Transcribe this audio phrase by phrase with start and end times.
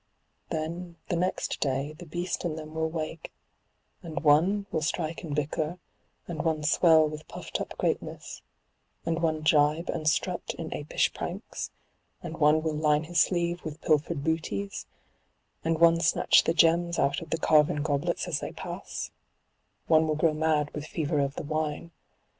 [0.49, 3.31] Then the next day the beast in them will wake,
[4.01, 5.77] and one will strike and bicker,
[6.27, 8.41] and one swell with puffed up greatness,
[9.05, 11.69] and one gibe and strut in apish pranks,
[12.23, 14.87] and one will line his sleeve with pilfered booties,
[15.63, 19.11] and one snatch the gems out of the carven goblets as they pass,
[19.85, 21.91] one will grow mad with fever of the wine, CIRCE.